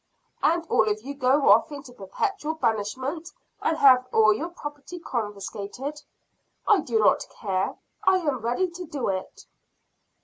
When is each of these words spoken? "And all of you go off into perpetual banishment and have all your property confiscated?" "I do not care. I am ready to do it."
"And 0.41 0.65
all 0.65 0.89
of 0.89 1.03
you 1.03 1.13
go 1.13 1.49
off 1.49 1.71
into 1.71 1.93
perpetual 1.93 2.55
banishment 2.55 3.29
and 3.61 3.77
have 3.77 4.07
all 4.11 4.33
your 4.33 4.49
property 4.49 4.97
confiscated?" 4.97 6.01
"I 6.67 6.79
do 6.79 6.97
not 6.97 7.27
care. 7.39 7.77
I 8.03 8.17
am 8.17 8.39
ready 8.39 8.67
to 8.67 8.85
do 8.87 9.09
it." 9.09 9.45